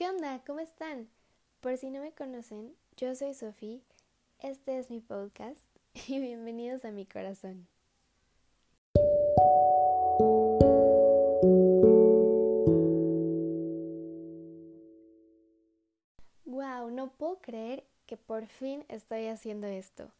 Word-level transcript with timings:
¿Qué 0.00 0.08
onda? 0.08 0.40
¿Cómo 0.46 0.60
están? 0.60 1.10
Por 1.60 1.76
si 1.76 1.90
no 1.90 2.00
me 2.00 2.12
conocen, 2.12 2.74
yo 2.96 3.14
soy 3.14 3.34
Sophie, 3.34 3.82
este 4.38 4.78
es 4.78 4.90
mi 4.90 4.98
podcast 4.98 5.60
y 6.08 6.18
bienvenidos 6.18 6.86
a 6.86 6.90
mi 6.90 7.04
corazón. 7.04 7.68
Wow, 16.46 16.90
no 16.90 17.10
puedo 17.18 17.36
creer 17.42 17.84
que 18.06 18.16
por 18.16 18.46
fin 18.46 18.86
estoy 18.88 19.26
haciendo 19.26 19.66
esto. 19.66 20.10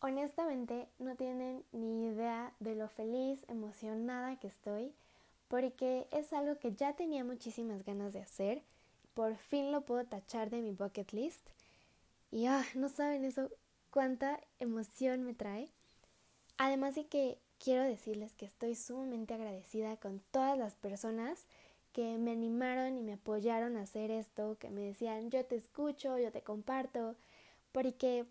Honestamente, 0.00 0.88
no 0.98 1.16
tienen 1.16 1.64
ni 1.72 2.06
idea 2.06 2.54
de 2.60 2.76
lo 2.76 2.88
feliz, 2.88 3.44
emocionada 3.48 4.36
que 4.36 4.46
estoy, 4.46 4.94
porque 5.48 6.06
es 6.12 6.32
algo 6.32 6.58
que 6.58 6.72
ya 6.72 6.94
tenía 6.94 7.24
muchísimas 7.24 7.84
ganas 7.84 8.14
de 8.14 8.20
hacer. 8.20 8.62
Por 9.18 9.34
fin 9.34 9.72
lo 9.72 9.80
puedo 9.80 10.04
tachar 10.04 10.48
de 10.48 10.62
mi 10.62 10.70
bucket 10.70 11.12
list. 11.12 11.44
Y 12.30 12.46
ah, 12.46 12.64
no 12.76 12.88
saben 12.88 13.24
eso 13.24 13.50
cuánta 13.90 14.38
emoción 14.60 15.24
me 15.24 15.34
trae. 15.34 15.68
Además 16.56 16.94
de 16.94 17.08
que 17.08 17.36
quiero 17.58 17.82
decirles 17.82 18.36
que 18.36 18.46
estoy 18.46 18.76
sumamente 18.76 19.34
agradecida 19.34 19.96
con 19.96 20.20
todas 20.30 20.56
las 20.56 20.76
personas 20.76 21.46
que 21.92 22.16
me 22.16 22.30
animaron 22.30 22.96
y 22.96 23.02
me 23.02 23.14
apoyaron 23.14 23.76
a 23.76 23.82
hacer 23.82 24.12
esto, 24.12 24.56
que 24.60 24.70
me 24.70 24.82
decían 24.82 25.32
yo 25.32 25.44
te 25.44 25.56
escucho, 25.56 26.16
yo 26.16 26.30
te 26.30 26.42
comparto, 26.42 27.16
porque 27.72 28.24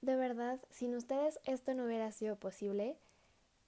de 0.00 0.16
verdad, 0.16 0.58
sin 0.70 0.94
ustedes 0.94 1.38
esto 1.44 1.74
no 1.74 1.84
hubiera 1.84 2.12
sido 2.12 2.36
posible, 2.36 2.96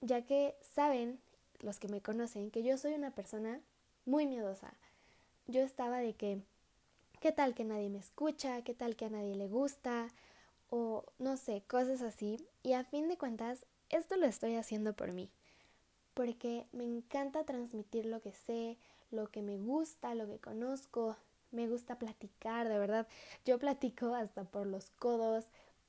ya 0.01 0.25
que 0.25 0.55
saben, 0.73 1.19
los 1.59 1.79
que 1.79 1.87
me 1.87 2.01
conocen, 2.01 2.49
que 2.49 2.63
yo 2.63 2.79
soy 2.79 2.93
una 2.95 3.11
persona 3.11 3.61
muy 4.07 4.25
miedosa. 4.25 4.73
Yo 5.45 5.61
estaba 5.61 5.99
de 5.99 6.13
que, 6.13 6.41
¿qué 7.23 7.31
tal 7.31 7.55
que 7.55 7.63
nadie 7.63 7.89
me 7.89 7.99
escucha? 7.99 8.63
¿Qué 8.63 8.73
tal 8.73 8.97
que 8.97 9.05
a 9.05 9.09
nadie 9.09 9.33
le 9.33 9.47
gusta? 9.47 10.09
O 10.69 11.05
no 11.19 11.37
sé, 11.37 11.63
cosas 11.69 12.01
así. 12.01 12.45
Y 12.63 12.73
a 12.73 12.83
fin 12.83 13.07
de 13.07 13.17
cuentas, 13.17 13.65
esto 13.89 14.17
lo 14.17 14.25
estoy 14.25 14.57
haciendo 14.57 14.91
por 14.91 15.13
mí. 15.13 15.29
Porque 16.15 16.65
me 16.73 16.83
encanta 16.83 17.45
transmitir 17.45 18.05
lo 18.07 18.19
que 18.19 18.33
sé, 18.33 18.77
lo 19.09 19.27
que 19.27 19.41
me 19.41 19.57
gusta, 19.57 20.15
lo 20.15 20.27
que 20.27 20.37
conozco. 20.37 21.15
Me 21.51 21.69
gusta 21.69 21.97
platicar, 21.97 22.67
de 22.67 22.77
verdad. 22.77 23.07
Yo 23.45 23.57
platico 23.57 24.13
hasta 24.13 24.43
por 24.43 24.67
los 24.67 24.89
codos, 24.99 25.45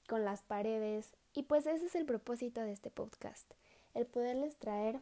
con 0.06 0.24
las 0.24 0.42
paredes 0.42 1.14
y 1.32 1.42
pues 1.42 1.66
ese 1.66 1.86
es 1.86 1.96
el 1.96 2.04
propósito 2.04 2.60
de 2.60 2.70
este 2.70 2.90
podcast, 2.90 3.50
el 3.94 4.06
poderles 4.06 4.56
traer 4.56 5.00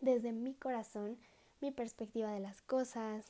desde 0.00 0.30
mi 0.30 0.52
corazón 0.52 1.18
mi 1.60 1.70
perspectiva 1.70 2.30
de 2.30 2.40
las 2.40 2.60
cosas 2.60 3.24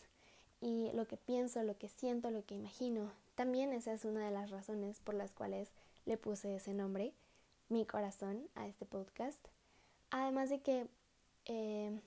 y 0.61 0.91
lo 0.93 1.07
que 1.07 1.17
pienso, 1.17 1.63
lo 1.63 1.77
que 1.79 1.89
siento, 1.89 2.31
lo 2.31 2.45
que 2.45 2.55
imagino. 2.55 3.11
También 3.35 3.73
esa 3.73 3.93
es 3.93 4.05
una 4.05 4.25
de 4.25 4.31
las 4.31 4.51
razones 4.51 5.01
por 5.01 5.15
las 5.15 5.33
cuales 5.33 5.69
le 6.07 6.17
puse 6.17 6.57
ese 6.57 6.75
nombre, 6.75 7.13
mi 7.69 7.87
corazón, 7.87 8.49
a 8.55 8.67
este 8.67 8.85
podcast. 8.87 9.39
Además 10.11 10.51
de 10.51 10.61
que 10.61 10.87
eh, 11.47 11.99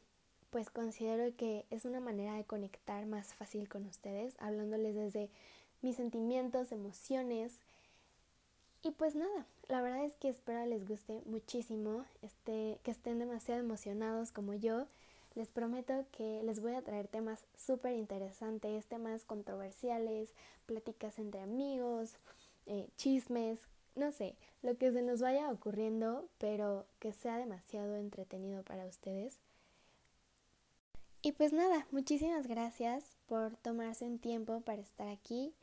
pues 0.49 0.69
considero 0.69 1.35
que 1.35 1.65
es 1.71 1.85
una 1.85 1.99
manera 1.99 2.35
de 2.35 2.43
conectar 2.43 3.05
más 3.05 3.33
fácil 3.33 3.67
con 3.67 3.85
ustedes, 3.85 4.35
hablándoles 4.39 4.95
desde 4.95 5.29
mis 5.81 5.95
sentimientos, 5.95 6.71
emociones, 6.71 7.53
y 8.85 8.91
pues 8.91 9.15
nada, 9.15 9.45
la 9.69 9.81
verdad 9.81 10.03
es 10.03 10.13
que 10.17 10.27
espero 10.27 10.65
les 10.65 10.85
guste 10.85 11.21
muchísimo, 11.25 12.03
este, 12.21 12.77
que 12.83 12.91
estén 12.91 13.17
demasiado 13.17 13.61
emocionados 13.61 14.31
como 14.31 14.53
yo. 14.53 14.88
Les 15.35 15.49
prometo 15.49 16.05
que 16.11 16.43
les 16.43 16.61
voy 16.61 16.73
a 16.73 16.81
traer 16.81 17.07
temas 17.07 17.45
súper 17.55 17.93
interesantes, 17.93 18.85
temas 18.85 19.23
controversiales, 19.25 20.33
pláticas 20.65 21.17
entre 21.17 21.41
amigos, 21.41 22.15
eh, 22.65 22.87
chismes, 22.97 23.59
no 23.95 24.11
sé, 24.11 24.35
lo 24.61 24.77
que 24.77 24.91
se 24.91 25.01
nos 25.01 25.21
vaya 25.21 25.51
ocurriendo, 25.51 26.27
pero 26.37 26.85
que 26.99 27.13
sea 27.13 27.38
demasiado 27.38 27.95
entretenido 27.95 28.63
para 28.63 28.85
ustedes. 28.85 29.39
Y 31.22 31.31
pues 31.31 31.53
nada, 31.53 31.88
muchísimas 31.91 32.47
gracias 32.47 33.03
por 33.27 33.55
tomarse 33.57 34.05
un 34.05 34.19
tiempo 34.19 34.61
para 34.61 34.81
estar 34.81 35.07
aquí. 35.07 35.53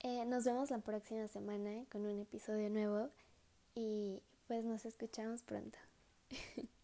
Eh, 0.00 0.24
nos 0.24 0.44
vemos 0.44 0.70
la 0.70 0.78
próxima 0.78 1.26
semana 1.28 1.84
con 1.90 2.06
un 2.06 2.20
episodio 2.20 2.70
nuevo 2.70 3.10
y 3.74 4.22
pues 4.46 4.64
nos 4.64 4.84
escuchamos 4.84 5.42
pronto. 5.42 5.78